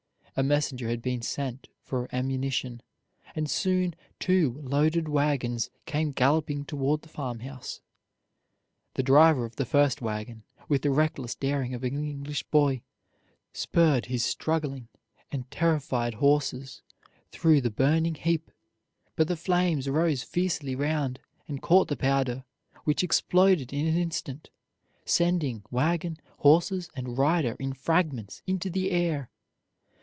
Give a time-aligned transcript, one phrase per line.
[0.37, 2.81] A messenger had been sent for ammunition,
[3.35, 7.81] and soon two loaded wagons came galloping toward the farmhouse.
[8.93, 12.81] "The driver of the first wagon, with the reckless daring of an English boy,
[13.51, 14.87] spurred his struggling
[15.33, 16.81] and terrified horses
[17.31, 18.51] through the burning heap;
[19.17, 22.45] but the flames rose fiercely round, and caught the powder,
[22.85, 24.49] which exploded in an instant,
[25.03, 29.27] sending wagon, horses, and rider in fragments into the air.